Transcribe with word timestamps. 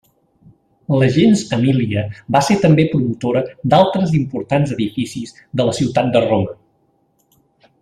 La 1.01 1.09
gens 1.17 1.43
Emília 1.57 2.05
va 2.37 2.41
ser 2.47 2.57
també 2.63 2.85
promotora 2.95 3.43
d'altres 3.75 4.17
importants 4.21 4.75
edificis 4.79 5.37
de 5.61 5.69
la 5.71 5.77
ciutat 5.83 6.11
de 6.17 6.25
Roma. 6.29 6.59